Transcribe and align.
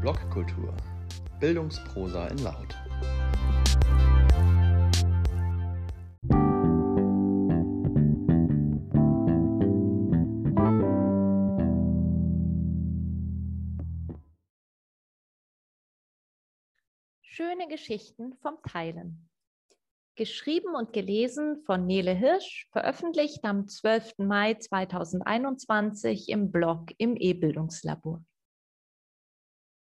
Blogkultur. 0.00 0.74
Bildungsprosa 1.40 2.28
in 2.28 2.38
Laut. 2.38 2.74
Schöne 17.20 17.68
Geschichten 17.68 18.38
vom 18.40 18.56
Teilen. 18.66 19.28
Geschrieben 20.16 20.74
und 20.74 20.94
gelesen 20.94 21.62
von 21.66 21.84
Nele 21.84 22.14
Hirsch, 22.14 22.68
veröffentlicht 22.72 23.44
am 23.44 23.68
12. 23.68 24.14
Mai 24.16 24.54
2021 24.54 26.30
im 26.30 26.50
Blog 26.50 26.90
im 26.96 27.16
E-Bildungslabor. 27.16 28.24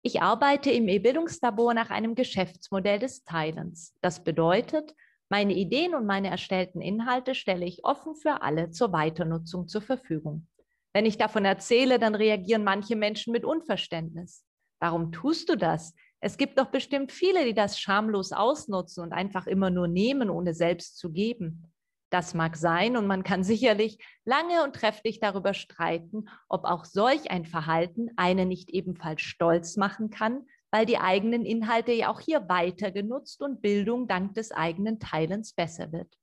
Ich 0.04 0.20
arbeite 0.20 0.70
im 0.72 0.88
E-Bildungslabor 0.88 1.74
nach 1.74 1.90
einem 1.90 2.16
Geschäftsmodell 2.16 2.98
des 2.98 3.22
Teilens. 3.22 3.96
Das 4.00 4.24
bedeutet, 4.24 4.94
meine 5.28 5.54
Ideen 5.54 5.94
und 5.94 6.06
meine 6.06 6.28
erstellten 6.28 6.80
Inhalte 6.80 7.36
stelle 7.36 7.64
ich 7.64 7.84
offen 7.84 8.16
für 8.16 8.42
alle 8.42 8.70
zur 8.70 8.92
Weiternutzung 8.92 9.68
zur 9.68 9.80
Verfügung. 9.80 10.48
Wenn 10.92 11.06
ich 11.06 11.18
davon 11.18 11.44
erzähle, 11.44 12.00
dann 12.00 12.16
reagieren 12.16 12.64
manche 12.64 12.96
Menschen 12.96 13.32
mit 13.32 13.44
Unverständnis. 13.44 14.44
Warum 14.80 15.12
tust 15.12 15.48
du 15.48 15.56
das? 15.56 15.94
Es 16.20 16.36
gibt 16.36 16.58
doch 16.58 16.66
bestimmt 16.66 17.12
viele, 17.12 17.44
die 17.44 17.54
das 17.54 17.78
schamlos 17.78 18.32
ausnutzen 18.32 19.04
und 19.04 19.12
einfach 19.12 19.46
immer 19.46 19.70
nur 19.70 19.86
nehmen, 19.86 20.30
ohne 20.30 20.52
selbst 20.52 20.98
zu 20.98 21.12
geben. 21.12 21.71
Das 22.12 22.34
mag 22.34 22.58
sein 22.58 22.98
und 22.98 23.06
man 23.06 23.24
kann 23.24 23.42
sicherlich 23.44 23.96
lange 24.26 24.62
und 24.62 24.74
trefflich 24.76 25.18
darüber 25.18 25.54
streiten, 25.54 26.28
ob 26.48 26.64
auch 26.64 26.84
solch 26.84 27.30
ein 27.30 27.46
Verhalten 27.46 28.10
einen 28.16 28.48
nicht 28.48 28.68
ebenfalls 28.68 29.22
stolz 29.22 29.78
machen 29.78 30.10
kann, 30.10 30.46
weil 30.70 30.84
die 30.84 30.98
eigenen 30.98 31.46
Inhalte 31.46 31.92
ja 31.92 32.10
auch 32.10 32.20
hier 32.20 32.50
weiter 32.50 32.90
genutzt 32.90 33.40
und 33.40 33.62
Bildung 33.62 34.08
dank 34.08 34.34
des 34.34 34.52
eigenen 34.52 35.00
Teilens 35.00 35.54
besser 35.54 35.90
wird. 35.90 36.18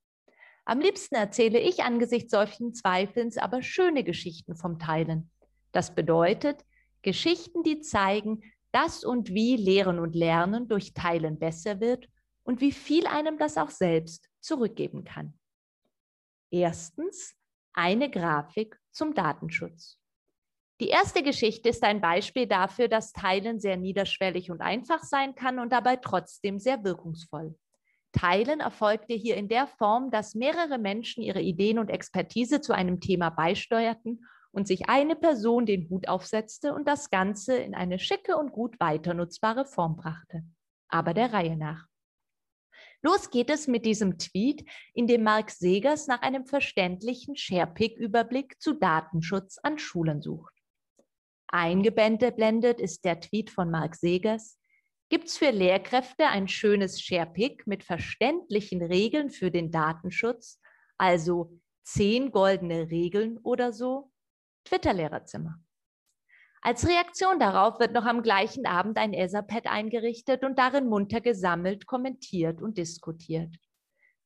Am 0.64 0.80
liebsten 0.80 1.16
erzähle 1.16 1.60
ich 1.60 1.84
angesichts 1.84 2.30
solchen 2.30 2.76
Zweifelns 2.76 3.40
aber 3.40 3.64
schöne 3.64 4.04
Geschichten 4.04 4.56
vom 4.56 4.78
Teilen. 4.78 5.32
Das 5.72 5.96
bedeutet, 5.96 6.64
Geschichten, 7.02 7.64
die 7.64 7.80
zeigen, 7.80 8.44
dass 8.72 9.04
und 9.04 9.34
wie 9.34 9.56
Lehren 9.56 9.98
und 9.98 10.16
Lernen 10.16 10.68
durch 10.68 10.94
Teilen 10.94 11.40
besser 11.40 11.80
wird 11.80 12.08
und 12.44 12.62
wie 12.62 12.72
viel 12.72 13.08
einem 13.08 13.40
das 13.40 13.58
auch 13.58 13.72
selbst 13.72 14.30
zurückgeben 14.40 15.04
kann. 15.04 15.39
Erstens 16.52 17.36
eine 17.74 18.10
Grafik 18.10 18.80
zum 18.92 19.14
Datenschutz. 19.14 20.00
Die 20.80 20.88
erste 20.88 21.24
Geschichte 21.24 21.70
ist 21.70 21.84
ein 21.84 22.00
Beispiel 22.00 22.48
dafür, 22.48 22.88
dass 22.88 23.12
Teilen 23.12 23.60
sehr 23.60 23.76
niederschwellig 23.76 24.50
und 24.50 24.62
einfach 24.62 25.04
sein 25.04 25.36
kann 25.36 25.60
und 25.60 25.74
dabei 25.74 25.98
trotzdem 25.98 26.60
sehr 26.60 26.84
wirkungsvoll. 26.84 27.56
Teilen 28.14 28.62
erfolgte 28.62 29.14
hier 29.14 29.36
in 29.36 29.50
der 29.50 29.68
Form, 29.68 30.10
dass 30.10 30.36
mehrere 30.36 30.78
Menschen 30.80 31.22
ihre 31.22 31.42
Ideen 31.42 31.80
und 31.80 31.90
Expertise 31.90 32.62
zu 32.62 32.74
einem 32.74 33.02
Thema 33.02 33.30
beisteuerten 33.30 34.26
und 34.52 34.68
sich 34.68 34.90
eine 34.90 35.16
Person 35.16 35.66
den 35.66 35.90
Hut 35.90 36.08
aufsetzte 36.08 36.74
und 36.74 36.88
das 36.88 37.10
Ganze 37.10 37.58
in 37.58 37.76
eine 37.76 38.00
schicke 38.00 38.38
und 38.38 38.52
gut 38.52 38.80
weiternutzbare 38.80 39.66
Form 39.66 39.96
brachte. 39.96 40.44
Aber 40.88 41.14
der 41.14 41.34
Reihe 41.34 41.56
nach. 41.56 41.86
Los 43.02 43.30
geht 43.30 43.50
es 43.50 43.68
mit 43.68 43.86
diesem 43.86 44.18
Tweet, 44.18 44.66
in 44.94 45.08
dem 45.08 45.24
Mark 45.24 45.52
Segers 45.52 46.08
nach 46.08 46.22
einem 46.22 46.46
verständlichen 46.46 47.36
SharePick-Überblick 47.36 48.62
zu 48.62 48.74
Datenschutz 48.74 49.58
an 49.64 49.80
Schulen 49.80 50.22
sucht. 50.22 50.54
Eingeblendet 51.48 52.80
ist 52.82 53.06
der 53.06 53.20
Tweet 53.22 53.50
von 53.50 53.72
Mark 53.72 53.96
Segers. 53.96 54.60
Gibt's 55.10 55.38
für 55.38 55.50
Lehrkräfte 55.50 56.28
ein 56.28 56.48
schönes 56.48 57.02
SharePick 57.02 57.66
mit 57.66 57.84
verständlichen 57.84 58.84
Regeln 58.84 59.30
für 59.32 59.50
den 59.50 59.72
Datenschutz, 59.72 60.60
also 60.98 61.60
zehn 61.84 62.32
goldene 62.32 62.92
Regeln 62.92 63.40
oder 63.40 63.74
so? 63.74 64.12
Twitter-Lehrerzimmer. 64.66 65.60
Als 66.62 66.88
Reaktion 66.88 67.40
darauf 67.40 67.80
wird 67.80 67.94
noch 67.94 68.06
am 68.06 68.22
gleichen 68.22 68.66
Abend 68.66 68.98
ein 68.98 69.14
Etherpad 69.14 69.68
eingerichtet 69.68 70.44
und 70.44 70.60
darin 70.60 70.88
munter 70.88 71.22
gesammelt, 71.22 71.86
kommentiert 71.86 72.62
und 72.62 72.78
diskutiert. 72.78 73.56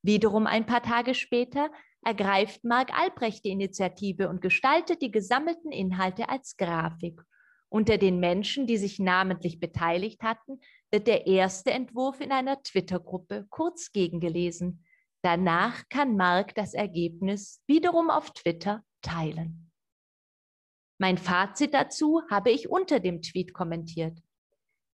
Wiederum 0.02 0.48
ein 0.48 0.66
paar 0.66 0.82
Tage 0.82 1.14
später 1.14 1.70
ergreift 2.04 2.64
Marc 2.64 2.94
Albrecht 2.98 3.46
die 3.46 3.52
Initiative 3.52 4.30
und 4.30 4.42
gestaltet 4.42 5.02
die 5.02 5.12
gesammelten 5.12 5.72
Inhalte 5.72 6.28
als 6.28 6.58
Grafik. 6.58 7.22
Unter 7.70 7.98
den 7.98 8.20
Menschen, 8.20 8.68
die 8.68 8.78
sich 8.78 9.00
namentlich 9.00 9.60
beteiligt 9.60 10.22
hatten, 10.22 10.60
wird 10.92 11.08
der 11.08 11.26
erste 11.26 11.72
Entwurf 11.72 12.20
in 12.20 12.32
einer 12.32 12.62
Twitter-Gruppe 12.62 13.48
kurz 13.50 13.92
gegengelesen. 13.92 14.86
Danach 15.24 15.88
kann 15.90 16.18
Marc 16.18 16.54
das 16.56 16.74
Ergebnis 16.74 17.64
wiederum 17.66 18.10
auf 18.10 18.32
Twitter 18.32 18.84
teilen. 19.02 19.72
Mein 21.00 21.18
Fazit 21.18 21.74
dazu 21.74 22.22
habe 22.30 22.52
ich 22.52 22.70
unter 22.70 23.00
dem 23.00 23.22
Tweet 23.22 23.54
kommentiert. 23.54 24.20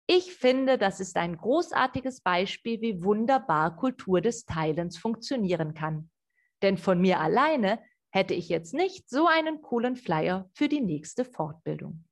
Ich 0.07 0.35
finde, 0.35 0.77
das 0.77 1.01
ist 1.01 1.17
ein 1.17 1.37
großartiges 1.37 2.21
Beispiel, 2.21 2.81
wie 2.83 3.03
wunderbar 3.03 3.77
Kultur 3.77 4.21
des 4.21 4.45
Teilens 4.45 4.99
funktionieren 4.99 5.73
kann. 5.73 6.11
Denn 6.63 6.77
von 6.77 7.01
mir 7.01 7.21
alleine 7.21 7.81
hätte 8.11 8.35
ich 8.35 8.49
jetzt 8.49 8.75
nicht 8.75 9.09
so 9.09 9.27
einen 9.27 9.63
coolen 9.63 9.97
Flyer 9.97 10.51
für 10.53 10.69
die 10.69 10.81
nächste 10.81 11.25
Fortbildung. 11.25 12.05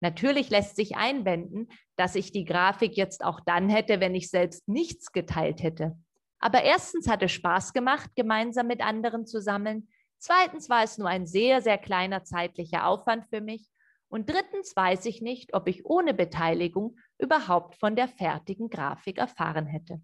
Natürlich 0.00 0.48
lässt 0.48 0.76
sich 0.76 0.96
einwenden, 0.96 1.68
dass 1.96 2.14
ich 2.14 2.30
die 2.30 2.44
Grafik 2.44 2.96
jetzt 2.96 3.24
auch 3.24 3.40
dann 3.40 3.68
hätte, 3.68 3.98
wenn 3.98 4.14
ich 4.14 4.30
selbst 4.30 4.68
nichts 4.68 5.10
geteilt 5.10 5.62
hätte. 5.62 5.98
Aber 6.38 6.62
erstens 6.62 7.08
hat 7.08 7.22
es 7.22 7.32
Spaß 7.32 7.72
gemacht, 7.72 8.10
gemeinsam 8.14 8.68
mit 8.68 8.80
anderen 8.80 9.26
zu 9.26 9.40
sammeln. 9.40 9.88
Zweitens 10.18 10.68
war 10.68 10.82
es 10.82 10.98
nur 10.98 11.08
ein 11.08 11.26
sehr, 11.26 11.62
sehr 11.62 11.78
kleiner 11.78 12.24
zeitlicher 12.24 12.86
Aufwand 12.86 13.26
für 13.28 13.40
mich. 13.40 13.68
Und 14.08 14.28
drittens 14.28 14.74
weiß 14.74 15.06
ich 15.06 15.20
nicht, 15.20 15.54
ob 15.54 15.68
ich 15.68 15.84
ohne 15.84 16.14
Beteiligung 16.14 16.96
überhaupt 17.18 17.76
von 17.76 17.94
der 17.94 18.08
fertigen 18.08 18.70
Grafik 18.70 19.18
erfahren 19.18 19.66
hätte. 19.66 20.02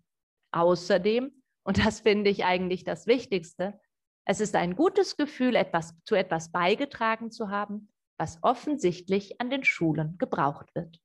Außerdem, 0.52 1.42
und 1.64 1.84
das 1.84 2.00
finde 2.00 2.30
ich 2.30 2.44
eigentlich 2.44 2.84
das 2.84 3.06
Wichtigste, 3.06 3.80
es 4.26 4.40
ist 4.40 4.54
ein 4.54 4.76
gutes 4.76 5.16
Gefühl, 5.16 5.54
etwas, 5.54 5.94
zu 6.04 6.14
etwas 6.14 6.50
beigetragen 6.50 7.30
zu 7.30 7.50
haben, 7.50 7.92
was 8.16 8.38
offensichtlich 8.42 9.40
an 9.40 9.50
den 9.50 9.64
Schulen 9.64 10.16
gebraucht 10.18 10.74
wird. 10.74 11.00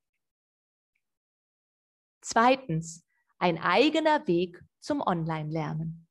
Zweitens, 2.22 3.04
ein 3.38 3.58
eigener 3.58 4.26
Weg 4.26 4.62
zum 4.78 5.00
Online-Lernen. 5.00 6.06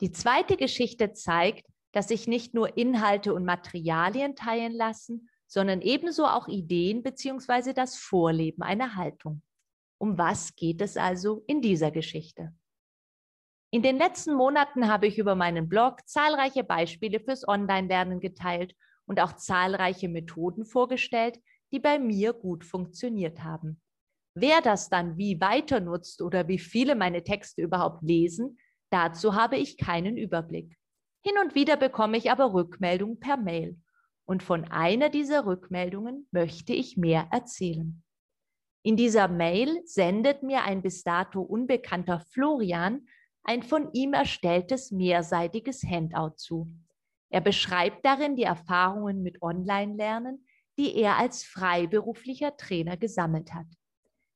Die 0.00 0.12
zweite 0.12 0.56
Geschichte 0.56 1.12
zeigt, 1.12 1.66
dass 1.96 2.08
sich 2.08 2.28
nicht 2.28 2.52
nur 2.52 2.76
Inhalte 2.76 3.32
und 3.32 3.46
Materialien 3.46 4.36
teilen 4.36 4.74
lassen, 4.74 5.30
sondern 5.46 5.80
ebenso 5.80 6.26
auch 6.26 6.46
Ideen 6.46 7.02
beziehungsweise 7.02 7.72
das 7.72 7.96
Vorleben 7.96 8.62
einer 8.62 8.96
Haltung. 8.96 9.40
Um 9.98 10.18
was 10.18 10.54
geht 10.56 10.82
es 10.82 10.98
also 10.98 11.42
in 11.46 11.62
dieser 11.62 11.90
Geschichte? 11.90 12.54
In 13.70 13.80
den 13.80 13.96
letzten 13.96 14.34
Monaten 14.34 14.88
habe 14.88 15.06
ich 15.06 15.16
über 15.16 15.36
meinen 15.36 15.70
Blog 15.70 16.06
zahlreiche 16.06 16.64
Beispiele 16.64 17.18
fürs 17.18 17.48
Online-Lernen 17.48 18.20
geteilt 18.20 18.74
und 19.06 19.18
auch 19.18 19.32
zahlreiche 19.32 20.10
Methoden 20.10 20.66
vorgestellt, 20.66 21.40
die 21.72 21.80
bei 21.80 21.98
mir 21.98 22.34
gut 22.34 22.62
funktioniert 22.62 23.42
haben. 23.42 23.80
Wer 24.34 24.60
das 24.60 24.90
dann 24.90 25.16
wie 25.16 25.40
weiter 25.40 25.80
nutzt 25.80 26.20
oder 26.20 26.46
wie 26.46 26.58
viele 26.58 26.94
meine 26.94 27.24
Texte 27.24 27.62
überhaupt 27.62 28.02
lesen, 28.02 28.58
dazu 28.90 29.34
habe 29.34 29.56
ich 29.56 29.78
keinen 29.78 30.18
Überblick. 30.18 30.76
Hin 31.26 31.38
und 31.42 31.56
wieder 31.56 31.76
bekomme 31.76 32.18
ich 32.18 32.30
aber 32.30 32.54
Rückmeldungen 32.54 33.18
per 33.18 33.36
Mail. 33.36 33.76
Und 34.26 34.44
von 34.44 34.64
einer 34.64 35.08
dieser 35.08 35.44
Rückmeldungen 35.44 36.28
möchte 36.30 36.72
ich 36.72 36.96
mehr 36.96 37.26
erzählen. 37.32 38.04
In 38.84 38.96
dieser 38.96 39.26
Mail 39.26 39.82
sendet 39.86 40.44
mir 40.44 40.62
ein 40.62 40.82
bis 40.82 41.02
dato 41.02 41.42
unbekannter 41.42 42.20
Florian 42.20 43.08
ein 43.42 43.64
von 43.64 43.92
ihm 43.92 44.12
erstelltes 44.12 44.92
mehrseitiges 44.92 45.82
Handout 45.82 46.36
zu. 46.36 46.72
Er 47.28 47.40
beschreibt 47.40 48.04
darin 48.04 48.36
die 48.36 48.44
Erfahrungen 48.44 49.24
mit 49.24 49.42
Online-Lernen, 49.42 50.46
die 50.78 50.94
er 50.94 51.16
als 51.16 51.42
freiberuflicher 51.42 52.56
Trainer 52.56 52.96
gesammelt 52.96 53.52
hat. 53.52 53.66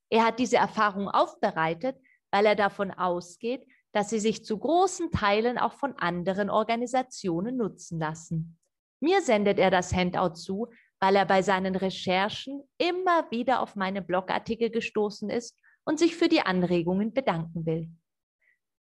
Er 0.09 0.25
hat 0.25 0.41
diese 0.41 0.57
Erfahrung 0.57 1.09
aufbereitet, 1.09 1.97
weil 2.33 2.47
er 2.47 2.57
davon 2.57 2.91
ausgeht, 2.91 3.65
dass 3.93 4.11
sie 4.11 4.21
sich 4.21 4.45
zu 4.45 4.59
großen 4.59 5.11
Teilen 5.11 5.59
auch 5.59 5.73
von 5.73 5.95
anderen 5.99 6.51
Organisationen 6.51 7.57
nutzen 7.57 7.99
lassen. 7.99 8.59
Mir 9.01 9.23
sendet 9.23 9.59
er 9.59 9.71
das 9.71 9.93
Handout 9.95 10.35
zu, 10.35 10.69
weil 11.01 11.17
er 11.17 11.25
bei 11.25 11.43
seinen 11.43 11.75
Recherchen 11.75 12.63
immer 12.79 13.31
wieder 13.31 13.61
auf 13.61 13.75
meine 13.75 14.03
Blogartikel 14.03 14.71
gestoßen 14.71 15.31
ist 15.31 15.59
und 15.85 15.99
sich 15.99 16.15
für 16.15 16.29
die 16.29 16.43
Anregungen 16.43 17.13
bedanken 17.13 17.65
will. 17.65 17.91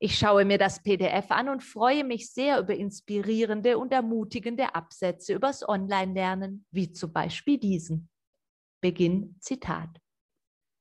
Ich 0.00 0.16
schaue 0.16 0.44
mir 0.44 0.58
das 0.58 0.82
PDF 0.82 1.31
an 1.31 1.49
und 1.49 1.62
freue 1.62 2.05
mich 2.05 2.32
sehr 2.32 2.60
über 2.60 2.75
inspirierende 2.75 3.78
und 3.78 3.93
ermutigende 3.93 4.75
Absätze 4.75 5.34
übers 5.34 5.69
Online-Lernen, 5.69 6.66
wie 6.70 6.93
zum 6.93 7.12
Beispiel 7.12 7.58
diesen. 7.58 8.08
Beginn 8.81 9.37
Zitat. 9.40 9.88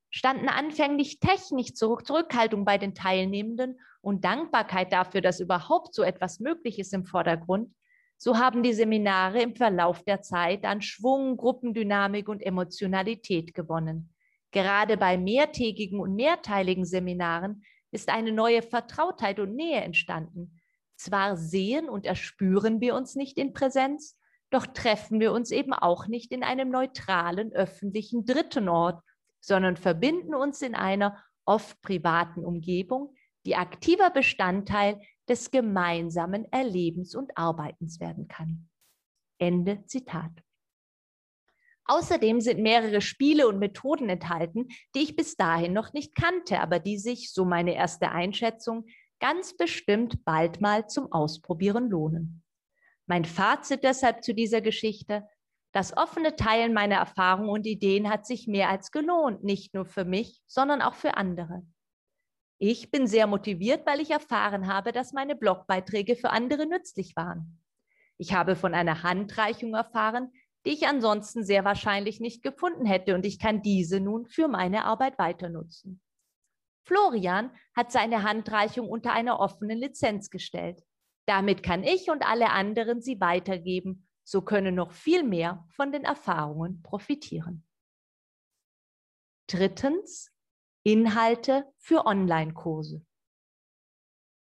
Standen 0.09 0.49
anfänglich 0.49 1.19
technisch 1.19 1.73
Zurückhaltung 1.73 2.65
bei 2.65 2.77
den 2.77 2.95
Teilnehmenden 2.95 3.79
und 4.01 4.23
Dankbarkeit 4.23 4.93
dafür, 4.93 5.21
dass 5.21 5.39
überhaupt 5.39 5.93
so 5.93 6.03
etwas 6.03 6.39
möglich 6.39 6.79
ist 6.79 6.93
im 6.93 7.05
Vordergrund, 7.05 7.73
so 8.19 8.37
haben 8.37 8.63
die 8.63 8.73
Seminare 8.73 9.41
im 9.41 9.55
Verlauf 9.55 10.03
der 10.03 10.21
Zeit 10.21 10.65
an 10.65 10.81
Schwung, 10.81 11.37
Gruppendynamik 11.37 12.27
und 12.27 12.41
Emotionalität 12.41 13.53
gewonnen. 13.53 14.13
Gerade 14.51 14.97
bei 14.97 15.17
mehrtägigen 15.17 15.99
und 15.99 16.15
mehrteiligen 16.15 16.85
Seminaren 16.85 17.63
ist 17.91 18.09
eine 18.09 18.31
neue 18.31 18.63
Vertrautheit 18.63 19.39
und 19.39 19.55
Nähe 19.55 19.81
entstanden. 19.81 20.59
Zwar 20.95 21.37
sehen 21.37 21.89
und 21.89 22.07
erspüren 22.07 22.81
wir 22.81 22.95
uns 22.95 23.15
nicht 23.15 23.37
in 23.37 23.53
Präsenz, 23.53 24.17
doch 24.49 24.65
treffen 24.65 25.19
wir 25.19 25.31
uns 25.31 25.51
eben 25.51 25.73
auch 25.73 26.07
nicht 26.07 26.31
in 26.31 26.43
einem 26.43 26.69
neutralen, 26.69 27.51
öffentlichen 27.51 28.25
dritten 28.25 28.67
Ort, 28.67 29.03
sondern 29.47 29.77
verbinden 29.77 30.35
uns 30.35 30.61
in 30.61 30.75
einer 30.75 31.23
oft 31.45 31.81
privaten 31.81 32.43
Umgebung, 32.43 33.15
die 33.45 33.55
aktiver 33.55 34.09
Bestandteil 34.09 35.01
des 35.29 35.51
gemeinsamen 35.51 36.51
Erlebens 36.51 37.15
und 37.15 37.37
Arbeitens 37.37 38.01
werden 38.01 38.27
kann. 38.27 38.69
Ende 39.39 39.85
Zitat. 39.85 40.31
Außerdem 41.85 42.41
sind 42.41 42.61
mehrere 42.61 42.99
Spiele 42.99 43.47
und 43.47 43.59
Methoden 43.59 44.09
enthalten, 44.09 44.67
die 44.93 45.03
ich 45.03 45.15
bis 45.15 45.37
dahin 45.37 45.71
noch 45.71 45.93
nicht 45.93 46.13
kannte, 46.15 46.59
aber 46.59 46.79
die 46.79 46.97
sich, 46.97 47.31
so 47.31 47.45
meine 47.45 47.73
erste 47.75 48.11
Einschätzung, 48.11 48.87
ganz 49.21 49.55
bestimmt 49.55 50.25
bald 50.25 50.59
mal 50.59 50.87
zum 50.89 51.09
Ausprobieren 51.13 51.89
lohnen. 51.89 52.43
Mein 53.05 53.23
Fazit 53.23 53.85
deshalb 53.85 54.25
zu 54.25 54.33
dieser 54.33 54.59
Geschichte, 54.59 55.25
das 55.77 55.95
offene 55.95 56.35
Teilen 56.35 56.73
meiner 56.73 56.95
Erfahrungen 56.95 57.51
und 57.51 57.67
Ideen 57.67 58.09
hat 58.09 58.25
sich 58.25 58.47
mehr 58.47 58.67
als 58.67 58.89
gelohnt, 58.89 59.43
nicht 59.43 59.75
nur 59.75 59.85
für 59.85 60.05
mich, 60.05 60.41
sondern 60.47 60.81
auch 60.81 60.95
für 60.95 61.17
andere. 61.17 61.61
Ich 62.57 62.89
bin 62.89 63.05
sehr 63.05 63.27
motiviert, 63.27 63.85
weil 63.85 64.01
ich 64.01 64.09
erfahren 64.09 64.65
habe, 64.65 64.91
dass 64.91 65.13
meine 65.13 65.35
Blogbeiträge 65.35 66.15
für 66.15 66.31
andere 66.31 66.65
nützlich 66.65 67.15
waren. 67.15 67.61
Ich 68.17 68.33
habe 68.33 68.55
von 68.55 68.73
einer 68.73 69.03
Handreichung 69.03 69.75
erfahren, 69.75 70.31
die 70.65 70.71
ich 70.71 70.87
ansonsten 70.87 71.45
sehr 71.45 71.63
wahrscheinlich 71.63 72.19
nicht 72.19 72.41
gefunden 72.41 72.87
hätte 72.87 73.13
und 73.13 73.23
ich 73.23 73.37
kann 73.37 73.61
diese 73.61 73.99
nun 73.99 74.25
für 74.25 74.47
meine 74.47 74.83
Arbeit 74.83 75.19
weiter 75.19 75.47
nutzen. 75.47 76.01
Florian 76.87 77.51
hat 77.75 77.91
seine 77.91 78.23
Handreichung 78.23 78.89
unter 78.89 79.13
einer 79.13 79.39
offenen 79.39 79.77
Lizenz 79.77 80.31
gestellt. 80.31 80.81
Damit 81.27 81.61
kann 81.61 81.83
ich 81.83 82.09
und 82.09 82.27
alle 82.27 82.49
anderen 82.49 82.99
sie 82.99 83.21
weitergeben. 83.21 84.06
So 84.29 84.41
können 84.41 84.75
noch 84.75 84.91
viel 84.91 85.23
mehr 85.23 85.65
von 85.69 85.93
den 85.93 86.03
Erfahrungen 86.03 86.81
profitieren. 86.81 87.65
Drittens, 89.49 90.33
Inhalte 90.83 91.63
für 91.77 92.05
Online-Kurse. 92.05 93.05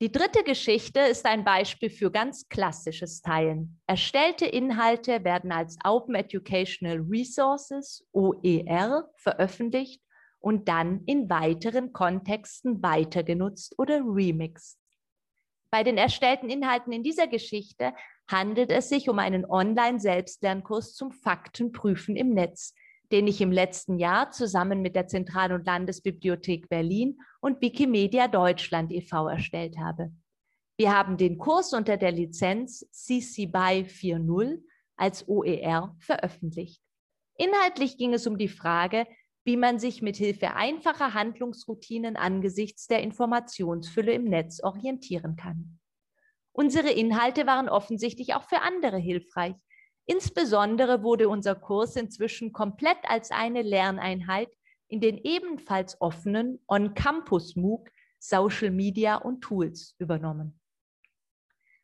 Die 0.02 0.12
dritte 0.12 0.44
Geschichte 0.44 1.02
ist 1.02 1.24
ein 1.28 1.44
Beispiel 1.44 1.92
für 1.92 2.10
ganz 2.10 2.50
klassisches 2.50 3.22
Teilen. 3.22 3.80
Erstellte 3.86 4.48
Inhalte 4.48 5.24
werden 5.24 5.52
als 5.52 5.78
Open 5.84 6.16
Educational 6.16 7.02
Resources, 7.08 8.08
OER, 8.12 9.12
veröffentlicht 9.18 10.02
und 10.40 10.68
dann 10.68 11.04
in 11.06 11.30
weiteren 11.30 11.94
Kontexten 11.94 12.82
weitergenutzt 12.82 13.78
oder 13.78 14.00
remixed. 14.00 14.80
Bei 15.70 15.84
den 15.84 16.00
erstellten 16.00 16.50
Inhalten 16.50 16.92
in 16.92 17.04
dieser 17.04 17.28
Geschichte 17.28 17.94
handelt 18.30 18.72
es 18.72 18.90
sich 18.90 19.10
um 19.10 19.18
einen 19.18 19.44
Online-Selbstlernkurs 19.44 20.94
zum 20.94 21.12
Faktenprüfen 21.12 22.16
im 22.16 22.30
Netz, 22.30 22.76
den 23.12 23.28
ich 23.28 23.42
im 23.42 23.52
letzten 23.52 23.98
Jahr 23.98 24.30
zusammen 24.30 24.82
mit 24.84 24.96
der 24.96 25.08
Zentral- 25.08 25.52
und 25.52 25.66
Landesbibliothek 25.66 26.70
Berlin 26.70 27.18
und 27.42 27.60
Wikimedia 27.60 28.28
Deutschland 28.28 28.92
e.V. 28.92 29.28
erstellt 29.28 29.80
habe. 29.80 30.12
Wir 30.78 30.96
haben 30.96 31.18
den 31.18 31.40
Kurs 31.40 31.74
unter 31.74 31.98
der 31.98 32.12
Lizenz 32.12 32.88
CC 32.92 33.48
BY 33.48 33.86
4.0 33.88 34.62
als 34.96 35.28
OER 35.28 35.96
veröffentlicht. 36.00 36.82
Inhaltlich 37.36 37.98
ging 37.98 38.14
es 38.14 38.28
um 38.28 38.38
die 38.38 38.48
Frage, 38.48 39.08
wie 39.44 39.58
man 39.58 39.80
sich 39.80 40.04
mit 40.04 40.18
Hilfe 40.18 40.54
einfacher 40.54 41.16
Handlungsroutinen 41.16 42.16
angesichts 42.16 42.86
der 42.86 43.02
Informationsfülle 43.02 44.14
im 44.14 44.26
Netz 44.26 44.62
orientieren 44.62 45.36
kann. 45.36 45.79
Unsere 46.60 46.92
Inhalte 46.92 47.48
waren 47.48 47.70
offensichtlich 47.70 48.36
auch 48.36 48.44
für 48.44 48.62
andere 48.62 48.98
hilfreich, 48.98 49.56
Insbesondere 50.10 51.04
wurde 51.04 51.30
unser 51.30 51.54
Kurs 51.54 51.96
inzwischen 51.96 52.52
komplett 52.52 52.98
als 53.04 53.30
eine 53.30 53.62
Lerneinheit 53.62 54.50
in 54.88 55.02
den 55.02 55.20
ebenfalls 55.20 56.02
offenen 56.02 56.60
On-Campus 56.68 57.56
MOOC 57.56 57.92
Social 58.18 58.72
Media 58.72 59.18
und 59.18 59.42
Tools 59.42 59.94
übernommen. 60.00 60.60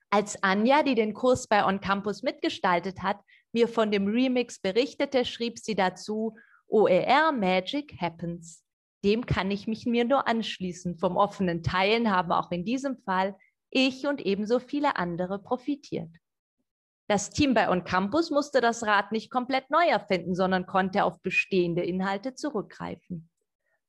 Als 0.10 0.42
Anja, 0.42 0.81
die 0.81 0.95
den 0.95 1.13
Kurs 1.13 1.48
bei 1.48 1.68
On 1.68 1.80
Campus 1.80 2.24
mitgestaltet 2.24 3.04
hat, 3.04 3.19
mir 3.51 3.68
von 3.68 3.92
dem 3.92 4.07
Remix 4.07 4.60
berichtete, 4.60 5.24
schrieb 5.24 5.60
sie 5.60 5.75
dazu, 5.75 6.36
OER 6.68 7.31
Magic 7.31 7.95
Happens. 8.01 8.63
Dem 9.04 9.28
kann 9.28 9.51
ich 9.51 9.68
mich 9.68 9.86
mir 9.86 10.04
nur 10.04 10.28
anschließen. 10.28 10.98
Vom 10.98 11.16
offenen 11.16 11.62
Teilen 11.62 12.10
haben 12.10 12.31
auch 12.31 12.50
in 12.50 12.66
diesem 12.66 12.98
Fall 12.98 13.36
ich 13.75 14.07
und 14.07 14.25
ebenso 14.25 14.60
viele 14.60 14.95
andere 14.95 15.38
profitiert. 15.38 16.10
Das 17.07 17.30
Team 17.30 17.54
bei 17.54 17.69
On 17.69 17.83
Campus 17.83 18.31
musste 18.31 18.62
das 18.62 18.83
Rad 18.83 19.12
nicht 19.12 19.30
komplett 19.30 19.69
neu 19.69 19.86
erfinden, 19.86 20.33
sondern 20.33 20.66
konnte 20.66 21.04
auf 21.04 21.22
bestehende 21.22 21.83
Inhalte 21.83 22.33
zurückgreifen. 22.33 23.30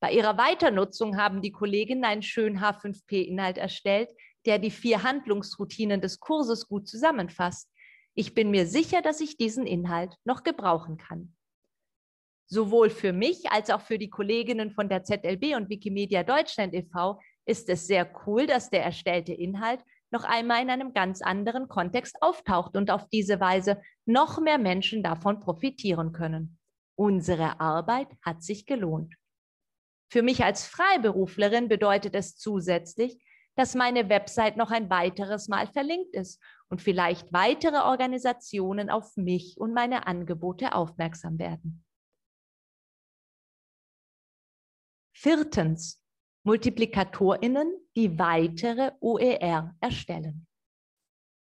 Bei 0.01 0.13
ihrer 0.13 0.37
Weiternutzung 0.37 1.17
haben 1.17 1.41
die 1.41 1.53
Kolleginnen 1.53 2.05
einen 2.05 2.23
schönen 2.23 2.61
H5P-Inhalt 2.61 3.57
erstellt, 3.57 4.11
der 4.45 4.59
die 4.59 4.71
vier 4.71 5.03
Handlungsroutinen 5.03 6.01
des 6.01 6.21
Kurses 6.21 6.69
gut 6.69 6.89
zusammenfasst. 6.89 7.71
Ich 8.15 8.35
bin 8.35 8.51
mir 8.51 8.67
sicher, 8.67 9.03
dass 9.03 9.21
ich 9.21 9.37
diesen 9.37 9.67
Inhalt 9.67 10.17
noch 10.25 10.43
gebrauchen 10.43 10.99
kann. 10.99 11.35
Sowohl 12.49 12.91
für 12.91 13.13
mich 13.13 13.51
als 13.51 13.71
auch 13.71 13.81
für 13.81 13.99
die 13.99 14.11
Kolleginnen 14.11 14.71
von 14.73 14.89
der 14.89 15.05
ZLB 15.05 15.57
und 15.57 15.71
Wikimedia 15.71 16.23
Deutschland 16.23 16.75
e.V. 16.75 17.19
ist 17.47 17.69
es 17.69 17.87
sehr 17.87 18.11
cool, 18.27 18.47
dass 18.47 18.71
der 18.71 18.85
erstellte 18.85 19.33
Inhalt 19.33 19.81
noch 20.11 20.25
einmal 20.25 20.63
in 20.63 20.71
einem 20.71 20.93
ganz 20.93 21.23
anderen 21.23 21.69
Kontext 21.69 22.21
auftaucht 22.21 22.77
und 22.77 22.91
auf 22.91 23.09
diese 23.09 23.41
Weise 23.41 23.81
noch 24.05 24.41
mehr 24.41 24.59
Menschen 24.59 25.03
davon 25.03 25.41
profitieren 25.41 26.13
können. 26.13 26.59
Unsere 26.97 27.61
Arbeit 27.61 28.09
hat 28.23 28.43
sich 28.43 28.67
gelohnt. 28.67 29.15
Für 30.11 30.23
mich 30.23 30.45
als 30.45 30.67
Freiberuflerin 30.67 31.69
bedeutet 31.69 32.15
es 32.15 32.37
zusätzlich, 32.37 33.19
dass 33.57 33.75
meine 33.75 34.09
Website 34.09 34.57
noch 34.57 34.71
ein 34.71 34.91
weiteres 34.91 35.49
Mal 35.49 35.67
verlinkt 35.67 36.15
ist 36.15 36.41
und 36.69 36.83
vielleicht 36.83 37.33
weitere 37.33 37.79
Organisationen 37.79 38.91
auf 38.91 39.17
mich 39.17 39.59
und 39.59 39.73
meine 39.73 40.07
Angebote 40.07 40.75
aufmerksam 40.75 41.39
werden. 41.39 41.85
Viertens, 45.15 46.06
MultiplikatorInnen, 46.47 47.73
die 47.97 48.21
weitere 48.21 48.93
OER 49.01 49.75
erstellen. 49.81 50.47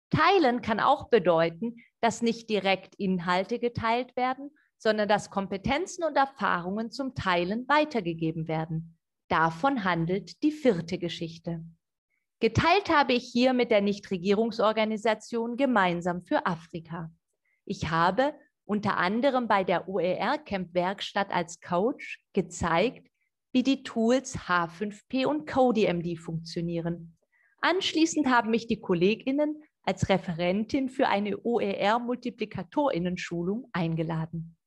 Teilen 0.08 0.62
kann 0.62 0.80
auch 0.80 1.10
bedeuten, 1.10 1.76
dass 2.00 2.22
nicht 2.22 2.48
direkt 2.48 2.94
Inhalte 2.94 3.58
geteilt 3.58 4.16
werden, 4.16 4.50
sondern 4.78 5.06
dass 5.06 5.30
Kompetenzen 5.30 6.02
und 6.02 6.16
Erfahrungen 6.16 6.90
zum 6.90 7.14
Teilen 7.14 7.68
weitergegeben 7.68 8.48
werden. 8.48 8.96
Davon 9.28 9.84
handelt 9.84 10.42
die 10.42 10.52
vierte 10.52 10.96
Geschichte. 10.96 11.62
Geteilt 12.40 12.88
habe 12.88 13.12
ich 13.12 13.24
hier 13.30 13.52
mit 13.52 13.70
der 13.70 13.82
Nichtregierungsorganisation 13.82 15.58
Gemeinsam 15.58 16.22
für 16.22 16.46
Afrika. 16.46 17.10
Ich 17.66 17.90
habe 17.90 18.32
unter 18.64 18.96
anderem 18.96 19.46
bei 19.46 19.62
der 19.62 19.90
OER 19.90 20.38
Camp 20.38 20.72
Werkstatt 20.72 21.30
als 21.32 21.60
Coach 21.60 22.24
gezeigt, 22.32 23.10
wie 23.56 23.62
die 23.62 23.82
Tools 23.82 24.36
H5P 24.36 25.24
und 25.24 25.46
CodeMD 25.46 26.18
funktionieren. 26.18 27.16
Anschließend 27.62 28.28
haben 28.28 28.50
mich 28.50 28.66
die 28.66 28.82
KollegInnen 28.82 29.62
als 29.80 30.10
Referentin 30.10 30.90
für 30.90 31.08
eine 31.08 31.42
OER-Multiplikatorinnen-Schulung 31.42 33.70
eingeladen. 33.72 34.58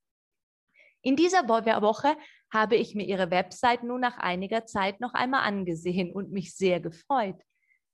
In 1.03 1.15
dieser 1.15 1.48
Woche 1.48 2.17
habe 2.51 2.77
ich 2.77 2.96
mir 2.96 3.05
ihre 3.05 3.29
Website 3.29 3.84
nun 3.84 4.01
nach 4.01 4.17
einiger 4.17 4.65
Zeit 4.65 5.00
noch 5.01 5.13
einmal 5.13 5.43
angesehen 5.43 6.12
und 6.12 6.31
mich 6.31 6.55
sehr 6.55 6.79
gefreut. 6.79 7.39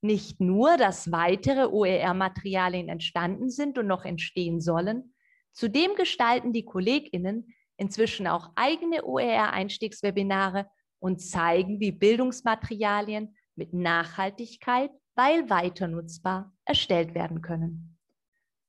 Nicht 0.00 0.40
nur, 0.40 0.78
dass 0.78 1.12
weitere 1.12 1.66
OER-Materialien 1.66 2.88
entstanden 2.88 3.50
sind 3.50 3.76
und 3.76 3.86
noch 3.86 4.06
entstehen 4.06 4.62
sollen, 4.62 5.14
zudem 5.52 5.94
gestalten 5.94 6.54
die 6.54 6.64
KollegInnen 6.64 7.54
inzwischen 7.76 8.26
auch 8.26 8.52
eigene 8.54 9.04
OER-Einstiegswebinare 9.04 10.70
und 10.98 11.20
zeigen, 11.20 11.80
wie 11.80 11.92
Bildungsmaterialien 11.92 13.34
mit 13.54 13.72
Nachhaltigkeit, 13.72 14.90
weil 15.14 15.48
weiter 15.48 15.88
nutzbar, 15.88 16.52
erstellt 16.64 17.14
werden 17.14 17.42
können. 17.42 17.98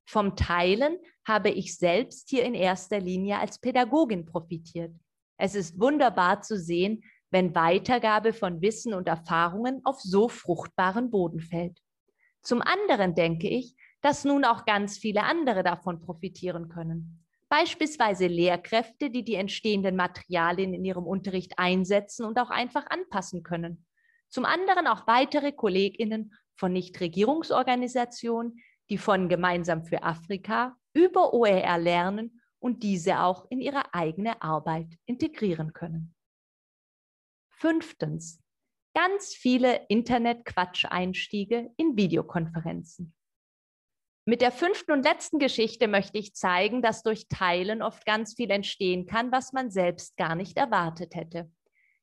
Vom 0.06 0.36
Teilen 0.36 0.98
habe 1.26 1.50
ich 1.50 1.76
selbst 1.76 2.30
hier 2.30 2.44
in 2.44 2.54
erster 2.54 2.98
Linie 2.98 3.38
als 3.38 3.58
Pädagogin 3.58 4.24
profitiert. 4.24 4.94
Es 5.36 5.54
ist 5.54 5.78
wunderbar 5.78 6.40
zu 6.40 6.58
sehen, 6.58 7.02
wenn 7.30 7.54
Weitergabe 7.54 8.32
von 8.32 8.62
Wissen 8.62 8.94
und 8.94 9.06
Erfahrungen 9.06 9.82
auf 9.84 10.00
so 10.00 10.28
fruchtbaren 10.28 11.10
Boden 11.10 11.40
fällt. 11.40 11.78
Zum 12.42 12.62
anderen 12.62 13.14
denke 13.14 13.48
ich, 13.48 13.76
dass 14.00 14.24
nun 14.24 14.44
auch 14.44 14.64
ganz 14.64 14.96
viele 14.96 15.24
andere 15.24 15.62
davon 15.62 16.00
profitieren 16.00 16.68
können. 16.68 17.24
Beispielsweise 17.48 18.26
Lehrkräfte, 18.26 19.10
die 19.10 19.24
die 19.24 19.34
entstehenden 19.34 19.96
Materialien 19.96 20.74
in 20.74 20.84
ihrem 20.84 21.06
Unterricht 21.06 21.58
einsetzen 21.58 22.26
und 22.26 22.38
auch 22.38 22.50
einfach 22.50 22.86
anpassen 22.88 23.42
können. 23.42 23.86
Zum 24.28 24.44
anderen 24.44 24.86
auch 24.86 25.06
weitere 25.06 25.52
Kolleginnen 25.52 26.34
von 26.56 26.72
Nichtregierungsorganisationen, 26.72 28.58
die 28.90 28.98
von 28.98 29.28
Gemeinsam 29.28 29.84
für 29.84 30.02
Afrika 30.02 30.76
über 30.92 31.32
OER 31.32 31.78
lernen 31.78 32.42
und 32.58 32.82
diese 32.82 33.20
auch 33.20 33.46
in 33.50 33.60
ihre 33.60 33.94
eigene 33.94 34.42
Arbeit 34.42 34.88
integrieren 35.06 35.72
können. 35.72 36.14
Fünftens, 37.50 38.42
ganz 38.94 39.34
viele 39.34 39.86
Internet-Quatsch-Einstiege 39.88 41.72
in 41.76 41.96
Videokonferenzen. 41.96 43.14
Mit 44.28 44.42
der 44.42 44.52
fünften 44.52 44.92
und 44.92 45.04
letzten 45.04 45.38
Geschichte 45.38 45.88
möchte 45.88 46.18
ich 46.18 46.34
zeigen, 46.34 46.82
dass 46.82 47.02
durch 47.02 47.28
Teilen 47.30 47.80
oft 47.80 48.04
ganz 48.04 48.34
viel 48.34 48.50
entstehen 48.50 49.06
kann, 49.06 49.32
was 49.32 49.54
man 49.54 49.70
selbst 49.70 50.18
gar 50.18 50.34
nicht 50.34 50.58
erwartet 50.58 51.14
hätte. 51.14 51.50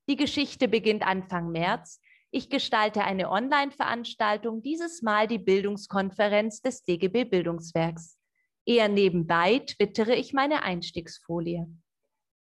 Die 0.09 0.15
Geschichte 0.15 0.67
beginnt 0.67 1.05
Anfang 1.05 1.51
März. 1.51 2.01
Ich 2.31 2.49
gestalte 2.49 3.03
eine 3.03 3.29
Online-Veranstaltung, 3.29 4.63
dieses 4.63 5.03
Mal 5.03 5.27
die 5.27 5.37
Bildungskonferenz 5.37 6.63
des 6.63 6.81
DGB 6.83 7.25
Bildungswerks. 7.25 8.17
Eher 8.65 8.89
nebenbei 8.89 9.59
twittere 9.59 10.15
ich 10.15 10.33
meine 10.33 10.63
Einstiegsfolie. 10.63 11.67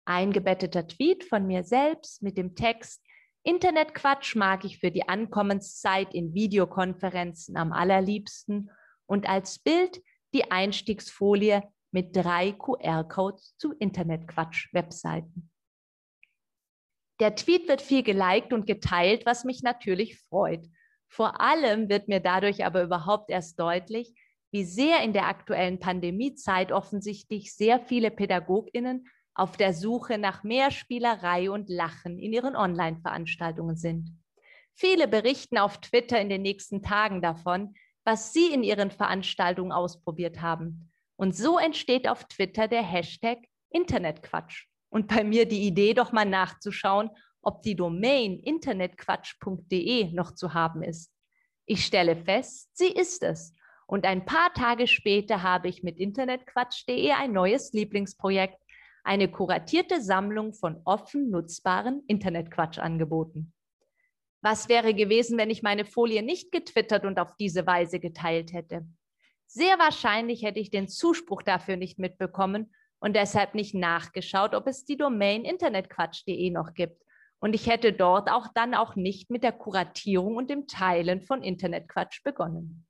Eingebetteter 0.05 0.87
Tweet 0.87 1.25
von 1.25 1.45
mir 1.45 1.63
selbst 1.63 2.23
mit 2.23 2.39
dem 2.39 2.55
Text 2.55 3.03
Internetquatsch 3.43 4.35
mag 4.35 4.65
ich 4.65 4.79
für 4.79 4.89
die 4.89 5.07
Ankommenszeit 5.07 6.11
in 6.15 6.33
Videokonferenzen 6.33 7.55
am 7.55 7.71
allerliebsten 7.71 8.71
und 9.05 9.27
als 9.27 9.59
Bild 9.59 10.01
die 10.33 10.51
Einstiegsfolie 10.51 11.63
mit 11.91 12.15
drei 12.15 12.51
QR-Codes 12.51 13.55
zu 13.57 13.71
Internetquatsch-Webseiten. 13.73 15.49
Der 17.21 17.35
Tweet 17.35 17.69
wird 17.69 17.81
viel 17.81 18.03
geliked 18.03 18.51
und 18.51 18.67
geteilt, 18.67 19.25
was 19.25 19.45
mich 19.45 19.63
natürlich 19.63 20.19
freut. 20.19 20.67
Vor 21.07 21.39
allem 21.39 21.87
wird 21.87 22.09
mir 22.09 22.19
dadurch 22.19 22.65
aber 22.65 22.83
überhaupt 22.83 23.29
erst 23.29 23.57
deutlich, 23.59 24.13
wie 24.51 24.65
sehr 24.65 25.01
in 25.01 25.13
der 25.13 25.27
aktuellen 25.27 25.79
Pandemiezeit 25.79 26.71
offensichtlich 26.71 27.53
sehr 27.55 27.79
viele 27.79 28.11
Pädagoginnen 28.11 29.07
auf 29.33 29.57
der 29.57 29.73
Suche 29.73 30.17
nach 30.17 30.43
mehr 30.43 30.71
Spielerei 30.71 31.49
und 31.49 31.69
Lachen 31.69 32.19
in 32.19 32.33
ihren 32.33 32.55
Online-Veranstaltungen 32.55 33.75
sind. 33.75 34.11
Viele 34.73 35.07
berichten 35.07 35.57
auf 35.57 35.79
Twitter 35.79 36.19
in 36.19 36.29
den 36.29 36.41
nächsten 36.41 36.81
Tagen 36.81 37.21
davon, 37.21 37.75
was 38.05 38.31
Sie 38.31 38.53
in 38.53 38.63
Ihren 38.63 38.91
Veranstaltungen 38.91 39.71
ausprobiert 39.71 40.41
haben. 40.41 40.91
Und 41.17 41.35
so 41.35 41.57
entsteht 41.57 42.07
auf 42.07 42.25
Twitter 42.25 42.67
der 42.67 42.83
Hashtag 42.83 43.39
Internetquatsch. 43.71 44.67
Und 44.89 45.07
bei 45.07 45.23
mir 45.23 45.45
die 45.45 45.67
Idee, 45.67 45.93
doch 45.93 46.11
mal 46.11 46.25
nachzuschauen, 46.25 47.09
ob 47.41 47.61
die 47.63 47.75
Domain 47.75 48.39
internetquatsch.de 48.39 50.11
noch 50.13 50.33
zu 50.33 50.53
haben 50.53 50.83
ist. 50.83 51.11
Ich 51.65 51.85
stelle 51.85 52.15
fest, 52.15 52.69
sie 52.73 52.91
ist 52.91 53.23
es. 53.23 53.53
Und 53.87 54.05
ein 54.05 54.25
paar 54.25 54.53
Tage 54.53 54.87
später 54.87 55.43
habe 55.43 55.67
ich 55.67 55.83
mit 55.83 55.99
internetquatsch.de 55.99 57.11
ein 57.11 57.33
neues 57.33 57.73
Lieblingsprojekt, 57.73 58.57
eine 59.03 59.29
kuratierte 59.29 60.01
Sammlung 60.01 60.53
von 60.53 60.81
offen 60.85 61.29
nutzbaren 61.29 62.03
Internetquatsch 62.07 62.79
angeboten. 62.79 63.53
Was 64.45 64.69
wäre 64.69 64.93
gewesen, 64.93 65.39
wenn 65.39 65.49
ich 65.49 65.63
meine 65.63 65.85
Folie 65.85 66.21
nicht 66.21 66.51
getwittert 66.51 67.03
und 67.03 67.17
auf 67.17 67.35
diese 67.35 67.65
Weise 67.65 67.99
geteilt 67.99 68.53
hätte? 68.53 68.85
Sehr 69.47 69.79
wahrscheinlich 69.79 70.43
hätte 70.43 70.59
ich 70.59 70.69
den 70.69 70.87
Zuspruch 70.87 71.41
dafür 71.41 71.77
nicht 71.77 71.97
mitbekommen 71.97 72.71
und 72.99 73.15
deshalb 73.15 73.55
nicht 73.55 73.73
nachgeschaut, 73.73 74.53
ob 74.53 74.67
es 74.67 74.85
die 74.85 74.97
Domain 74.97 75.45
internetquatsch.de 75.45 76.51
noch 76.51 76.75
gibt. 76.75 77.01
Und 77.39 77.55
ich 77.55 77.65
hätte 77.65 77.91
dort 77.91 78.29
auch 78.29 78.45
dann 78.53 78.75
auch 78.75 78.95
nicht 78.95 79.31
mit 79.31 79.41
der 79.41 79.51
Kuratierung 79.51 80.35
und 80.35 80.51
dem 80.51 80.67
Teilen 80.67 81.23
von 81.23 81.41
Internetquatsch 81.41 82.21
begonnen. 82.23 82.85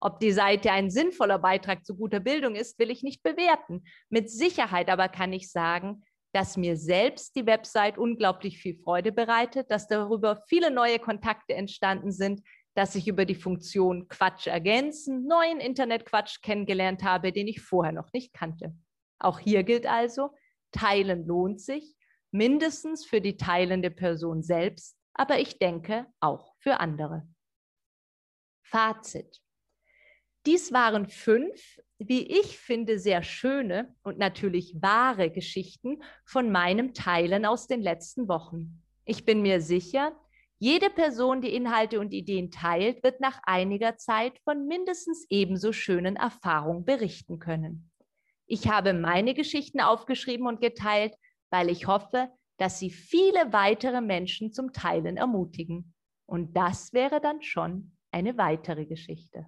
Ob 0.00 0.18
die 0.18 0.32
Seite 0.32 0.72
ein 0.72 0.90
sinnvoller 0.90 1.38
Beitrag 1.38 1.86
zu 1.86 1.96
guter 1.96 2.18
Bildung 2.18 2.56
ist, 2.56 2.80
will 2.80 2.90
ich 2.90 3.04
nicht 3.04 3.22
bewerten. 3.22 3.84
Mit 4.08 4.32
Sicherheit 4.32 4.90
aber 4.90 5.08
kann 5.08 5.32
ich 5.32 5.52
sagen, 5.52 6.02
dass 6.32 6.56
mir 6.56 6.76
selbst 6.76 7.36
die 7.36 7.46
Website 7.46 7.98
unglaublich 7.98 8.58
viel 8.58 8.76
Freude 8.76 9.12
bereitet, 9.12 9.70
dass 9.70 9.86
darüber 9.86 10.42
viele 10.48 10.70
neue 10.70 10.98
Kontakte 10.98 11.54
entstanden 11.54 12.10
sind, 12.10 12.42
dass 12.74 12.94
ich 12.94 13.06
über 13.06 13.26
die 13.26 13.34
Funktion 13.34 14.08
Quatsch 14.08 14.46
ergänzen 14.46 15.26
neuen 15.26 15.60
Internetquatsch 15.60 16.40
kennengelernt 16.40 17.02
habe, 17.02 17.32
den 17.32 17.48
ich 17.48 17.60
vorher 17.60 17.92
noch 17.92 18.12
nicht 18.12 18.32
kannte. 18.32 18.74
Auch 19.18 19.38
hier 19.38 19.62
gilt 19.62 19.86
also, 19.86 20.30
teilen 20.72 21.26
lohnt 21.26 21.60
sich, 21.60 21.94
mindestens 22.30 23.04
für 23.04 23.20
die 23.20 23.36
teilende 23.36 23.90
Person 23.90 24.42
selbst, 24.42 24.96
aber 25.12 25.38
ich 25.38 25.58
denke 25.58 26.06
auch 26.20 26.54
für 26.58 26.80
andere. 26.80 27.28
Fazit. 28.62 29.42
Dies 30.46 30.72
waren 30.72 31.06
fünf 31.08 31.78
wie 32.08 32.22
ich 32.22 32.58
finde, 32.58 32.98
sehr 32.98 33.22
schöne 33.22 33.94
und 34.02 34.18
natürlich 34.18 34.74
wahre 34.80 35.30
Geschichten 35.30 36.02
von 36.24 36.50
meinem 36.50 36.94
Teilen 36.94 37.44
aus 37.44 37.66
den 37.66 37.80
letzten 37.80 38.28
Wochen. 38.28 38.82
Ich 39.04 39.24
bin 39.24 39.42
mir 39.42 39.60
sicher, 39.60 40.12
jede 40.58 40.90
Person, 40.90 41.40
die 41.40 41.54
Inhalte 41.54 41.98
und 41.98 42.12
Ideen 42.12 42.52
teilt, 42.52 43.02
wird 43.02 43.20
nach 43.20 43.40
einiger 43.42 43.96
Zeit 43.96 44.38
von 44.44 44.68
mindestens 44.68 45.26
ebenso 45.28 45.72
schönen 45.72 46.14
Erfahrungen 46.14 46.84
berichten 46.84 47.40
können. 47.40 47.90
Ich 48.46 48.68
habe 48.68 48.92
meine 48.92 49.34
Geschichten 49.34 49.80
aufgeschrieben 49.80 50.46
und 50.46 50.60
geteilt, 50.60 51.14
weil 51.50 51.68
ich 51.68 51.86
hoffe, 51.86 52.28
dass 52.58 52.78
sie 52.78 52.90
viele 52.90 53.52
weitere 53.52 54.00
Menschen 54.00 54.52
zum 54.52 54.72
Teilen 54.72 55.16
ermutigen. 55.16 55.94
Und 56.26 56.56
das 56.56 56.92
wäre 56.92 57.20
dann 57.20 57.42
schon 57.42 57.96
eine 58.12 58.38
weitere 58.38 58.86
Geschichte. 58.86 59.46